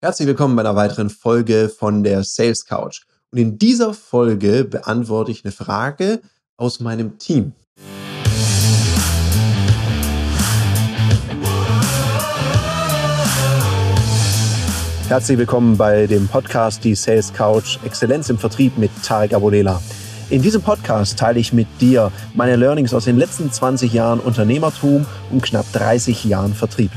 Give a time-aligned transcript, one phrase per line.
[0.00, 3.00] Herzlich willkommen bei einer weiteren Folge von der Sales Couch.
[3.32, 6.20] Und in dieser Folge beantworte ich eine Frage
[6.56, 7.52] aus meinem Team.
[15.08, 19.82] Herzlich willkommen bei dem Podcast Die Sales Couch Exzellenz im Vertrieb mit Tarek Abodela.
[20.30, 25.06] In diesem Podcast teile ich mit dir meine Learnings aus den letzten 20 Jahren Unternehmertum
[25.32, 26.92] und knapp 30 Jahren Vertrieb.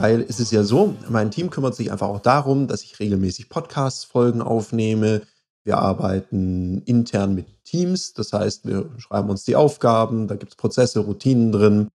[0.00, 3.50] Weil es ist ja so, mein Team kümmert sich einfach auch darum, dass ich regelmäßig
[3.50, 5.22] Podcast-Folgen aufnehme.
[5.62, 10.56] Wir arbeiten intern mit Teams, das heißt, wir schreiben uns die Aufgaben, da gibt es
[10.56, 11.88] Prozesse, Routinen drin.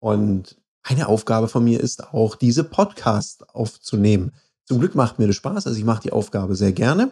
[0.00, 4.32] Und eine Aufgabe von mir ist auch, diese Podcast aufzunehmen.
[4.66, 7.10] Zum Glück macht mir das Spaß, also ich mache die Aufgabe sehr gerne.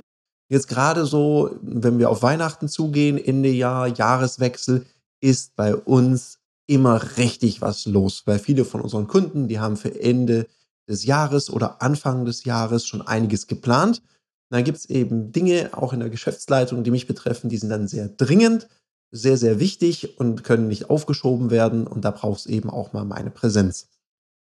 [0.50, 4.84] Jetzt gerade so, wenn wir auf Weihnachten zugehen, Ende Jahr, Jahreswechsel,
[5.20, 10.00] ist bei uns immer richtig was los, weil viele von unseren Kunden, die haben für
[10.00, 10.46] Ende
[10.88, 13.98] des Jahres oder Anfang des Jahres schon einiges geplant.
[13.98, 17.70] Und dann gibt es eben Dinge, auch in der Geschäftsleitung, die mich betreffen, die sind
[17.70, 18.68] dann sehr dringend,
[19.10, 21.86] sehr, sehr wichtig und können nicht aufgeschoben werden.
[21.86, 23.88] Und da braucht es eben auch mal meine Präsenz.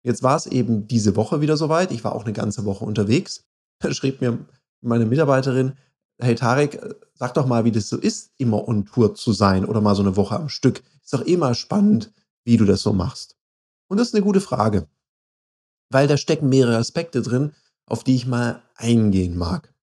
[0.03, 1.91] Jetzt war es eben diese Woche wieder soweit.
[1.91, 3.45] Ich war auch eine ganze Woche unterwegs.
[3.79, 4.45] Da schrieb mir
[4.81, 5.73] meine Mitarbeiterin,
[6.19, 6.79] hey Tarek,
[7.13, 10.01] sag doch mal, wie das so ist, immer on Tour zu sein oder mal so
[10.01, 10.83] eine Woche am Stück.
[11.03, 12.11] Ist doch immer spannend,
[12.43, 13.37] wie du das so machst.
[13.87, 14.87] Und das ist eine gute Frage,
[15.91, 17.53] weil da stecken mehrere Aspekte drin,
[17.85, 19.73] auf die ich mal eingehen mag.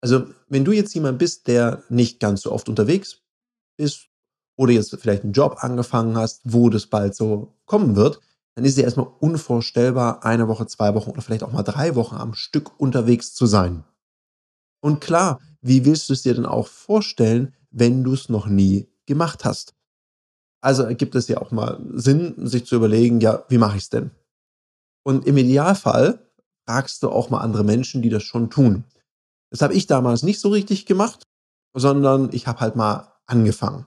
[0.00, 3.22] Also, wenn du jetzt jemand bist, der nicht ganz so oft unterwegs
[3.76, 4.08] ist
[4.56, 8.20] oder jetzt vielleicht einen Job angefangen hast, wo das bald so kommen wird,
[8.54, 11.94] dann ist es ja erstmal unvorstellbar, eine Woche, zwei Wochen oder vielleicht auch mal drei
[11.96, 13.84] Wochen am Stück unterwegs zu sein.
[14.84, 18.86] Und klar, wie willst du es dir denn auch vorstellen, wenn du es noch nie
[19.06, 19.74] gemacht hast?
[20.60, 23.88] Also ergibt es ja auch mal Sinn, sich zu überlegen, ja, wie mache ich es
[23.88, 24.10] denn?
[25.02, 26.18] Und im Idealfall
[26.66, 28.84] fragst du auch mal andere Menschen, die das schon tun.
[29.50, 31.22] Das habe ich damals nicht so richtig gemacht,
[31.74, 33.86] sondern ich habe halt mal angefangen.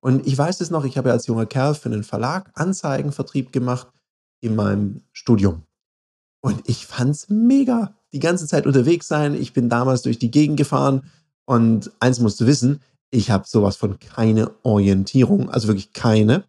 [0.00, 3.52] Und ich weiß es noch, ich habe ja als junger Kerl für einen Verlag Anzeigenvertrieb
[3.52, 3.86] gemacht
[4.40, 5.62] in meinem Studium.
[6.40, 9.34] Und ich fand es mega die ganze Zeit unterwegs sein.
[9.34, 11.02] Ich bin damals durch die Gegend gefahren
[11.44, 12.80] und eins musst du wissen,
[13.10, 16.44] ich habe sowas von keine Orientierung, also wirklich keine.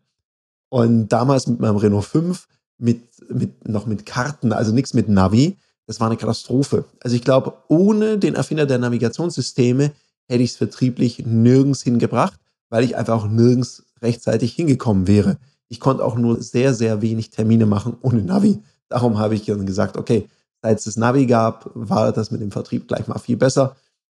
[0.69, 2.47] Und damals mit meinem Renault 5,
[2.79, 6.85] mit, mit, noch mit Karten, also nichts mit Navi, das war eine Katastrophe.
[7.01, 9.91] Also ich glaube, ohne den Erfinder der Navigationssysteme
[10.27, 15.37] hätte ich es vertrieblich nirgends hingebracht, weil ich einfach auch nirgends rechtzeitig hingekommen wäre.
[15.69, 18.59] Ich konnte auch nur sehr, sehr wenig Termine machen ohne Navi.
[18.89, 20.27] Darum habe ich dann gesagt, okay,
[20.67, 23.77] Seit es Navi gab, war das mit dem Vertrieb gleich mal viel besser,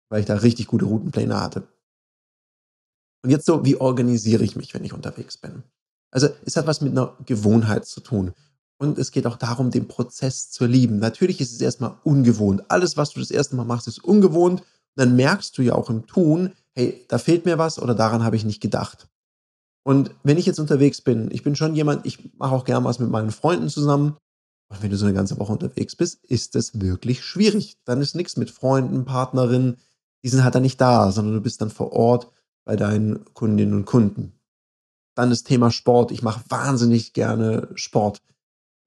[0.09, 1.69] weil ich da richtig gute Routenpläne hatte.
[3.23, 5.63] Und jetzt so, wie organisiere ich mich, wenn ich unterwegs bin?
[6.11, 8.33] Also es hat was mit einer Gewohnheit zu tun.
[8.79, 11.01] Und es geht auch darum, den Prozess zu lieben.
[11.01, 12.63] Natürlich ist es erstmal ungewohnt.
[12.71, 14.61] Alles, was du das erste Mal machst, ist ungewohnt.
[14.61, 18.25] Und dann merkst du ja auch im Tun, hey, da fehlt mir was oder daran
[18.25, 19.07] habe ich nicht gedacht.
[19.85, 23.01] Und wenn ich jetzt unterwegs bin, ich bin schon jemand, ich mache auch gern was
[23.01, 24.17] mit meinen Freunden zusammen.
[24.69, 27.79] Und wenn du so eine ganze Woche unterwegs bist, ist es wirklich schwierig.
[27.85, 29.79] Dann ist nichts mit Freunden, Partnerinnen,
[30.23, 32.31] die sind halt dann nicht da, sondern du bist dann vor Ort
[32.65, 34.35] bei deinen Kundinnen und Kunden.
[35.15, 36.13] Dann das Thema Sport.
[36.13, 38.21] Ich mache wahnsinnig gerne Sport.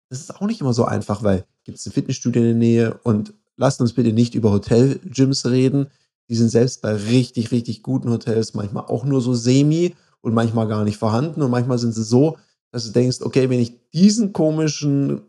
[0.09, 2.99] Das ist auch nicht immer so einfach, weil gibt es ein Fitnessstudio in der Nähe
[3.03, 5.87] und lasst uns bitte nicht über Hotelgyms reden.
[6.29, 10.67] Die sind selbst bei richtig, richtig guten Hotels manchmal auch nur so semi und manchmal
[10.67, 11.41] gar nicht vorhanden.
[11.41, 12.37] Und manchmal sind sie so,
[12.71, 15.21] dass du denkst, okay, wenn ich diesen komischen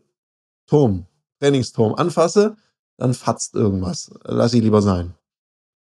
[0.67, 1.05] Turm,
[1.39, 2.55] Trainingsturm anfasse,
[2.97, 4.11] dann fatzt irgendwas.
[4.23, 5.13] Lass ich lieber sein.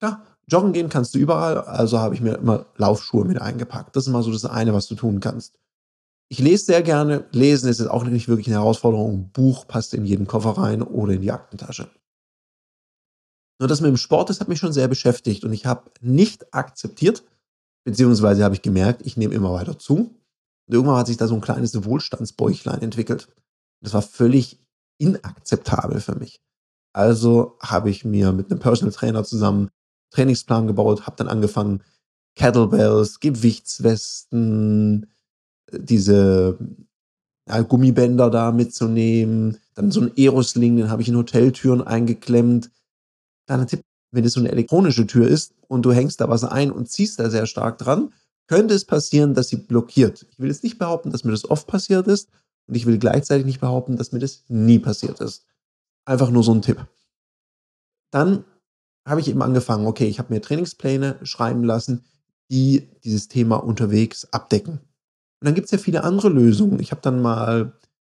[0.02, 3.96] Ja, joggen gehen kannst du überall, also habe ich mir immer Laufschuhe mit eingepackt.
[3.96, 5.58] Das ist mal so das eine, was du tun kannst.
[6.30, 7.24] Ich lese sehr gerne.
[7.32, 9.12] Lesen ist jetzt auch nicht wirklich eine Herausforderung.
[9.14, 11.88] Ein Buch passt in jeden Koffer rein oder in die Aktentasche.
[13.58, 16.54] Nur das mit dem Sport, das hat mich schon sehr beschäftigt und ich habe nicht
[16.54, 17.24] akzeptiert,
[17.84, 19.96] beziehungsweise habe ich gemerkt, ich nehme immer weiter zu.
[19.96, 23.28] Und irgendwann hat sich da so ein kleines Wohlstandsbäuchlein entwickelt.
[23.80, 24.58] Das war völlig
[24.98, 26.40] inakzeptabel für mich.
[26.92, 29.70] Also habe ich mir mit einem Personal Trainer zusammen
[30.10, 31.82] Trainingsplan gebaut, habe dann angefangen,
[32.34, 35.06] Kettlebells, Gewichtswesten,
[35.72, 36.58] diese
[37.48, 42.70] ja, Gummibänder da mitzunehmen, dann so ein Aerosling, den habe ich in Hoteltüren eingeklemmt.
[43.46, 43.82] Kleiner Tipp,
[44.12, 47.18] wenn es so eine elektronische Tür ist und du hängst da was ein und ziehst
[47.18, 48.12] da sehr stark dran,
[48.46, 50.26] könnte es passieren, dass sie blockiert.
[50.30, 52.28] Ich will jetzt nicht behaupten, dass mir das oft passiert ist,
[52.68, 55.46] und ich will gleichzeitig nicht behaupten, dass mir das nie passiert ist.
[56.04, 56.86] Einfach nur so ein Tipp.
[58.10, 58.44] Dann
[59.06, 62.04] habe ich eben angefangen, okay, ich habe mir Trainingspläne schreiben lassen,
[62.50, 64.74] die dieses Thema unterwegs abdecken.
[64.74, 66.80] Und dann gibt es ja viele andere Lösungen.
[66.80, 67.72] Ich habe dann mal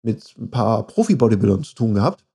[0.03, 2.25] mit ein paar Profi-Bodybuildern zu tun gehabt.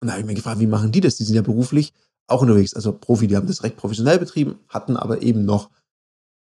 [0.00, 1.16] Und da habe ich mir gefragt, wie machen die das?
[1.16, 1.92] Die sind ja beruflich
[2.28, 5.70] auch unterwegs, also Profi, die haben das recht professionell betrieben, hatten aber eben noch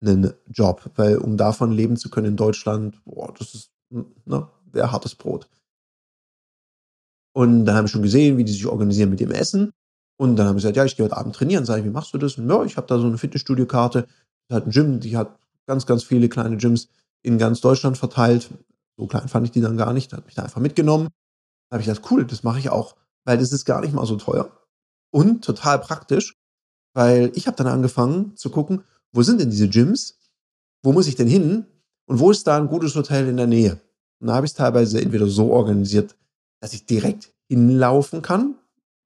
[0.03, 4.93] einen Job, weil um davon leben zu können in Deutschland, boah, das ist ne, wäre
[4.93, 5.49] hartes Brot.
[7.35, 9.73] Und dann habe ich schon gesehen, wie die sich organisieren mit dem Essen.
[10.19, 11.67] Und dann haben sie gesagt, ja, ich gehe heute Abend trainieren.
[11.67, 12.39] Sag ich, wie machst du das?
[12.39, 14.07] Und ja, ich habe da so eine Fitnessstudio-Karte.
[14.49, 16.89] Das hat ein Gym, die hat ganz, ganz viele kleine Gyms
[17.23, 18.51] in ganz Deutschland verteilt.
[18.97, 20.13] So klein fand ich die dann gar nicht.
[20.13, 21.09] Da hat mich da einfach mitgenommen.
[21.69, 22.97] Da habe ich gesagt, cool, das mache ich auch.
[23.25, 24.51] Weil das ist gar nicht mal so teuer.
[25.11, 26.37] Und total praktisch,
[26.95, 30.19] weil ich habe dann angefangen zu gucken, wo sind denn diese Gyms?
[30.83, 31.67] Wo muss ich denn hin?
[32.07, 33.81] Und wo ist da ein gutes Hotel in der Nähe?
[34.21, 36.17] Und da habe ich es teilweise entweder so organisiert,
[36.61, 38.55] dass ich direkt hinlaufen kann,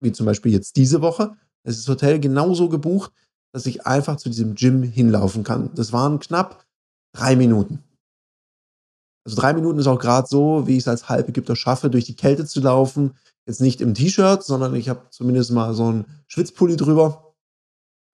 [0.00, 1.36] wie zum Beispiel jetzt diese Woche.
[1.62, 3.12] Es ist das Hotel genauso gebucht,
[3.52, 5.70] dass ich einfach zu diesem Gym hinlaufen kann.
[5.74, 6.64] Das waren knapp
[7.12, 7.82] drei Minuten.
[9.24, 12.16] Also drei Minuten ist auch gerade so, wie ich es als Halbägypter schaffe, durch die
[12.16, 13.14] Kälte zu laufen.
[13.46, 17.29] Jetzt nicht im T-Shirt, sondern ich habe zumindest mal so einen Schwitzpulli drüber,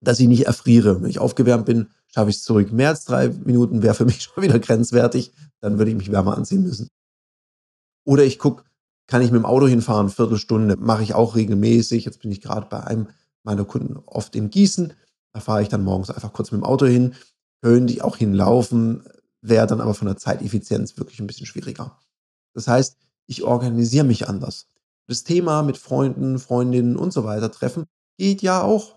[0.07, 1.03] dass ich nicht erfriere.
[1.03, 2.73] Wenn ich aufgewärmt bin, schaffe ich es zurück.
[2.73, 5.33] Mehr als drei Minuten wäre für mich schon wieder grenzwertig.
[5.61, 6.89] Dann würde ich mich wärmer anziehen müssen.
[8.05, 8.65] Oder ich gucke,
[9.09, 12.05] kann ich mit dem Auto hinfahren, Viertelstunde, mache ich auch regelmäßig.
[12.05, 13.09] Jetzt bin ich gerade bei einem
[13.43, 14.93] meiner Kunden oft in Gießen.
[15.33, 17.15] Da fahre ich dann morgens einfach kurz mit dem Auto hin.
[17.63, 19.05] Könnte ich auch hinlaufen,
[19.41, 21.99] wäre dann aber von der Zeiteffizienz wirklich ein bisschen schwieriger.
[22.55, 24.69] Das heißt, ich organisiere mich anders.
[25.09, 27.85] Das Thema mit Freunden, Freundinnen und so weiter treffen
[28.19, 28.96] geht ja auch.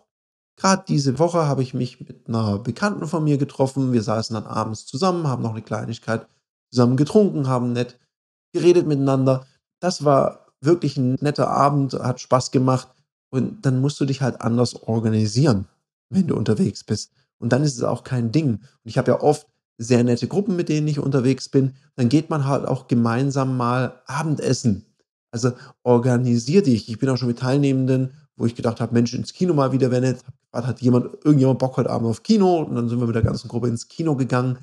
[0.59, 3.93] Gerade diese Woche habe ich mich mit einer Bekannten von mir getroffen.
[3.93, 6.27] Wir saßen dann abends zusammen, haben noch eine Kleinigkeit
[6.69, 7.97] zusammen getrunken, haben nett
[8.51, 9.47] geredet miteinander.
[9.79, 12.89] Das war wirklich ein netter Abend, hat Spaß gemacht.
[13.31, 15.65] Und dann musst du dich halt anders organisieren,
[16.09, 17.13] wenn du unterwegs bist.
[17.39, 18.55] Und dann ist es auch kein Ding.
[18.55, 19.47] Und ich habe ja oft
[19.77, 21.75] sehr nette Gruppen, mit denen ich unterwegs bin.
[21.95, 24.85] Dann geht man halt auch gemeinsam mal Abendessen.
[25.31, 25.53] Also
[25.83, 26.89] organisier dich.
[26.89, 29.91] Ich bin auch schon mit Teilnehmenden, wo ich gedacht habe, Mensch, ins Kino mal wieder,
[29.91, 30.23] wenn nicht.
[30.53, 32.61] Hat jemand, irgendjemand Bock heute Abend auf Kino?
[32.61, 34.57] Und dann sind wir mit der ganzen Gruppe ins Kino gegangen.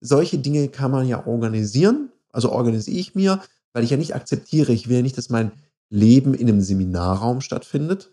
[0.00, 2.10] Solche Dinge kann man ja organisieren.
[2.32, 3.40] Also organisiere ich mir,
[3.74, 5.52] weil ich ja nicht akzeptiere, ich will ja nicht, dass mein
[5.90, 8.12] Leben in einem Seminarraum stattfindet.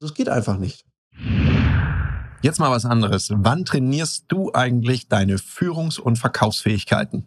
[0.00, 0.84] Das geht einfach nicht.
[2.42, 3.28] Jetzt mal was anderes.
[3.32, 7.26] Wann trainierst du eigentlich deine Führungs- und Verkaufsfähigkeiten?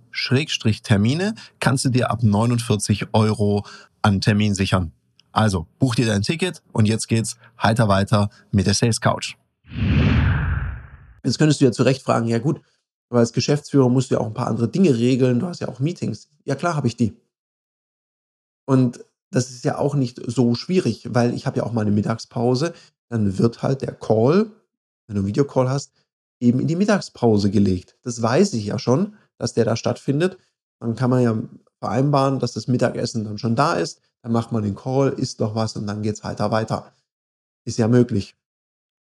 [0.83, 3.65] Termine kannst du dir ab 49 Euro
[4.01, 4.91] an Termin sichern.
[5.31, 9.35] Also buch dir dein Ticket und jetzt geht's heiter weiter mit der Sales Couch.
[11.23, 12.61] Jetzt könntest du ja zu Recht fragen, ja gut,
[13.09, 15.67] aber als Geschäftsführer musst du ja auch ein paar andere Dinge regeln, du hast ja
[15.67, 16.29] auch Meetings.
[16.45, 17.15] Ja klar habe ich die.
[18.65, 21.91] Und das ist ja auch nicht so schwierig, weil ich habe ja auch mal eine
[21.91, 22.73] Mittagspause.
[23.09, 24.51] Dann wird halt der Call,
[25.07, 25.93] wenn du einen Videocall hast,
[26.39, 27.97] eben in die Mittagspause gelegt.
[28.03, 30.37] Das weiß ich ja schon, dass der da stattfindet.
[30.79, 31.35] Dann kann man ja
[31.79, 34.01] vereinbaren, dass das Mittagessen dann schon da ist.
[34.21, 36.93] Dann macht man den Call, isst noch was und dann geht es halt da weiter.
[37.65, 38.35] Ist ja möglich.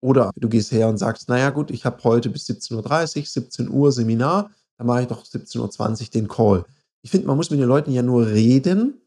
[0.02, 3.70] Oder du gehst her und sagst, naja gut, ich habe heute bis 17.30 Uhr, 17
[3.70, 6.64] Uhr Seminar, dann mache ich doch 17.20 Uhr den Call.
[7.02, 9.00] Ich finde, man muss mit den Leuten ja nur reden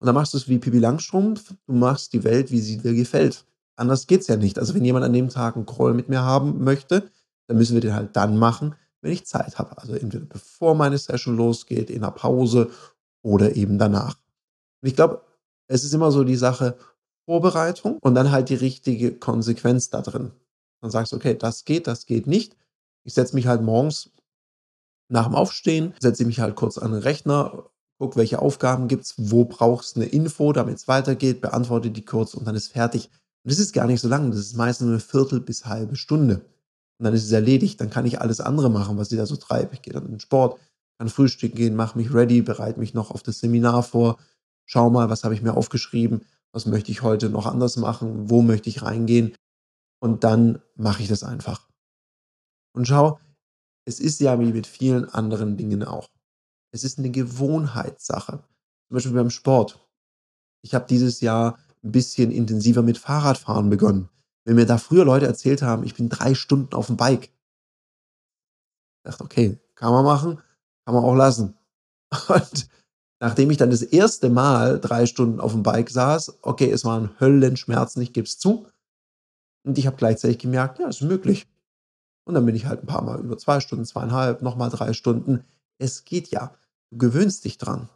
[0.00, 2.94] und dann machst du es wie Pippi Langstrumpf, du machst die Welt, wie sie dir
[2.94, 3.44] gefällt.
[3.76, 4.58] Anders geht es ja nicht.
[4.58, 7.10] Also wenn jemand an dem Tag einen Call mit mir haben möchte,
[7.48, 9.76] dann müssen wir den halt dann machen, wenn ich Zeit habe.
[9.78, 12.70] Also entweder bevor meine Session losgeht, in der Pause
[13.22, 14.16] oder eben danach.
[14.82, 15.22] Und ich glaube,
[15.68, 16.76] es ist immer so die Sache,
[17.26, 20.32] Vorbereitung und dann halt die richtige Konsequenz da drin.
[20.80, 22.56] Dann sagst du, okay, das geht, das geht nicht.
[23.04, 24.10] Ich setze mich halt morgens
[25.10, 29.14] nach dem Aufstehen, setze mich halt kurz an den Rechner, gucke, welche Aufgaben gibt es,
[29.18, 33.10] wo brauchst du eine Info, damit es weitergeht, beantworte die kurz und dann ist fertig.
[33.42, 36.46] Und das ist gar nicht so lang, das ist meistens eine Viertel bis halbe Stunde.
[36.98, 39.36] Und dann ist es erledigt, dann kann ich alles andere machen, was ich da so
[39.36, 39.74] treibe.
[39.74, 40.60] Ich gehe dann in den Sport,
[40.98, 44.18] kann frühstücken gehen, mache mich ready, bereite mich noch auf das Seminar vor,
[44.64, 48.42] schau mal, was habe ich mir aufgeschrieben, was möchte ich heute noch anders machen, wo
[48.42, 49.34] möchte ich reingehen
[50.00, 51.68] und dann mache ich das einfach.
[52.74, 53.18] Und schau,
[53.86, 56.08] es ist ja wie mit vielen anderen Dingen auch.
[56.72, 58.42] Es ist eine Gewohnheitssache.
[58.88, 59.86] Zum Beispiel beim Sport.
[60.62, 64.08] Ich habe dieses Jahr ein bisschen intensiver mit Fahrradfahren begonnen.
[64.44, 69.10] Wenn mir da früher Leute erzählt haben, ich bin drei Stunden auf dem Bike, ich
[69.10, 70.38] dachte, okay, kann man machen,
[70.84, 71.56] kann man auch lassen.
[72.28, 72.68] Und
[73.20, 77.18] nachdem ich dann das erste Mal drei Stunden auf dem Bike saß, okay, es waren
[77.20, 78.66] Höllenschmerzen, ich gebe es zu.
[79.64, 81.46] Und ich habe gleichzeitig gemerkt, ja, ist möglich.
[82.26, 85.44] Und dann bin ich halt ein paar Mal über zwei Stunden, zweieinhalb, nochmal drei Stunden.
[85.78, 86.54] Es geht ja.
[86.90, 87.88] Du gewöhnst dich dran.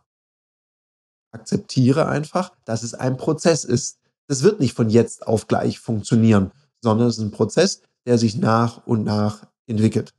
[1.31, 3.99] Akzeptiere einfach, dass es ein Prozess ist.
[4.29, 8.37] Das wird nicht von jetzt auf gleich funktionieren, sondern es ist ein Prozess, der sich
[8.37, 10.15] nach und nach entwickelt.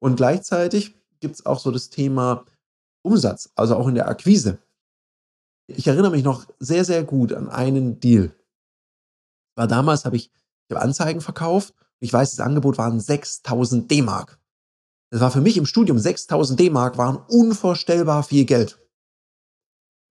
[0.00, 2.44] Und gleichzeitig gibt es auch so das Thema
[3.02, 4.58] Umsatz, also auch in der Akquise.
[5.66, 8.34] Ich erinnere mich noch sehr, sehr gut an einen Deal.
[9.56, 10.30] War damals habe ich,
[10.68, 11.74] ich habe Anzeigen verkauft.
[12.00, 14.38] Ich weiß, das Angebot waren 6000 D-Mark.
[15.10, 18.81] Das war für mich im Studium 6000 D-Mark waren unvorstellbar viel Geld.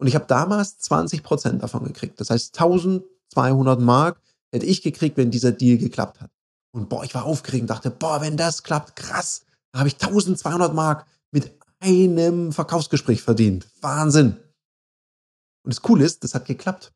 [0.00, 2.18] Und ich habe damals 20 Prozent davon gekriegt.
[2.20, 4.18] Das heißt 1200 Mark
[4.50, 6.30] hätte ich gekriegt, wenn dieser Deal geklappt hat.
[6.72, 9.44] Und boah, ich war aufgeregt und dachte, boah, wenn das klappt, krass.
[9.72, 13.68] Da habe ich 1200 Mark mit einem Verkaufsgespräch verdient.
[13.82, 14.38] Wahnsinn.
[15.64, 16.92] Und das Coole ist, das hat geklappt.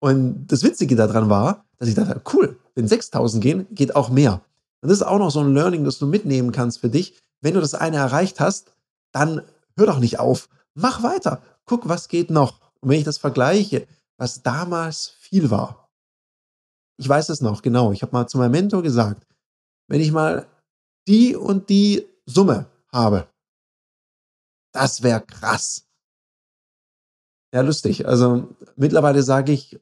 [0.00, 4.40] Und das Witzige daran war, dass ich dachte, cool, wenn 6000 gehen, geht auch mehr.
[4.80, 7.18] Und das ist auch noch so ein Learning, das du mitnehmen kannst für dich.
[7.42, 8.72] Wenn du das eine erreicht hast,
[9.12, 9.42] dann
[9.76, 10.48] hör doch nicht auf.
[10.74, 11.42] Mach weiter.
[11.66, 12.60] Guck, was geht noch.
[12.80, 15.90] Und wenn ich das vergleiche, was damals viel war.
[16.98, 17.92] Ich weiß es noch, genau.
[17.92, 19.26] Ich habe mal zu meinem Mentor gesagt,
[19.88, 20.46] wenn ich mal
[21.06, 23.28] die und die Summe habe,
[24.72, 25.86] das wäre krass.
[27.52, 28.06] Ja, lustig.
[28.06, 29.78] Also mittlerweile sage ich,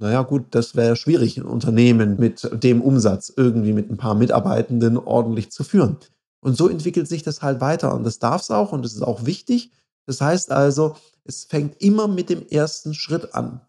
[0.00, 4.96] naja gut, das wäre schwierig, ein Unternehmen mit dem Umsatz irgendwie mit ein paar Mitarbeitenden
[4.96, 5.98] ordentlich zu führen.
[6.40, 9.02] Und so entwickelt sich das halt weiter und das darf es auch und das ist
[9.02, 9.72] auch wichtig.
[10.08, 13.60] Das heißt also, es fängt immer mit dem ersten Schritt an.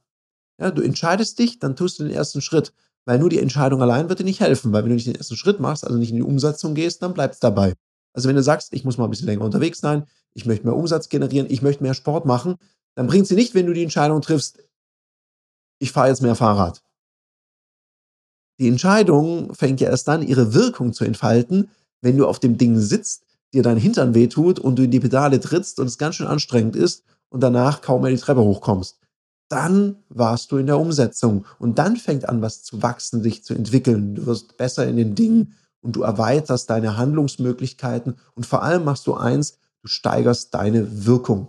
[0.58, 4.08] Ja, du entscheidest dich, dann tust du den ersten Schritt, weil nur die Entscheidung allein
[4.08, 6.15] wird dir nicht helfen, weil wenn du nicht den ersten Schritt machst, also nicht in
[6.15, 7.74] die Umsetzung gehst, dann bleibst dabei.
[8.13, 10.77] Also wenn du sagst, ich muss mal ein bisschen länger unterwegs sein, ich möchte mehr
[10.77, 12.55] Umsatz generieren, ich möchte mehr Sport machen,
[12.96, 14.63] dann bringt sie nicht, wenn du die Entscheidung triffst,
[15.79, 16.81] ich fahre jetzt mehr Fahrrad.
[18.60, 21.69] Die Entscheidung fängt ja erst dann ihre Wirkung zu entfalten,
[22.00, 25.39] wenn du auf dem Ding sitzt, dir dein Hintern wehtut und du in die Pedale
[25.39, 29.00] trittst und es ganz schön anstrengend ist und danach kaum mehr die Treppe hochkommst.
[29.50, 33.56] Dann warst du in der Umsetzung und dann fängt an, was zu wachsen, sich zu
[33.56, 34.15] entwickeln.
[34.15, 39.08] Du wirst besser in den Dingen und du erweiterst deine Handlungsmöglichkeiten und vor allem machst
[39.08, 41.48] du eins, du steigerst deine Wirkung.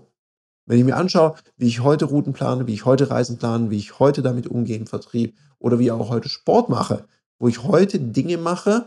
[0.64, 3.76] Wenn ich mir anschaue, wie ich heute Routen plane, wie ich heute Reisen plane, wie
[3.76, 7.04] ich heute damit umgehe im Vertrieb oder wie ich auch heute Sport mache,
[7.38, 8.86] wo ich heute Dinge mache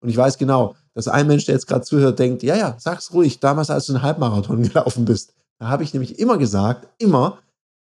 [0.00, 3.12] und ich weiß genau, dass ein Mensch, der jetzt gerade zuhört, denkt, ja, ja, sag's
[3.12, 7.38] ruhig, damals, als du einen Halbmarathon gelaufen bist, da habe ich nämlich immer gesagt, immer,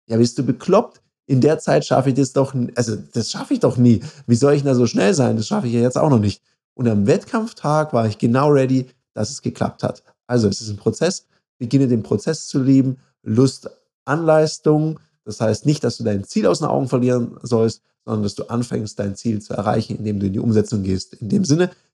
[0.08, 1.00] ja, bist du bekloppt?
[1.26, 4.02] In der Zeit schaffe ich das doch, also das schaffe ich doch nie.
[4.26, 5.36] Wie soll ich denn da so schnell sein?
[5.36, 6.42] Das schaffe ich ja jetzt auch noch nicht.
[6.74, 10.02] Und am Wettkampftag war ich genau ready, dass es geklappt hat.
[10.26, 11.26] Also es ist ein Prozess,
[11.58, 13.70] beginne den Prozess zu lieben, Lust
[14.04, 15.00] an Leistung.
[15.24, 18.44] Das heißt nicht, dass du dein Ziel aus den Augen verlieren sollst, sondern dass du
[18.44, 21.14] anfängst, dein Ziel zu erreichen, indem du in die Umsetzung gehst.
[21.14, 21.70] In dem Sinne